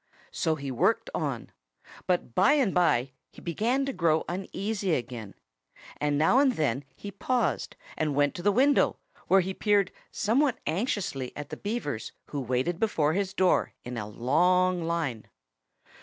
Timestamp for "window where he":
8.51-9.53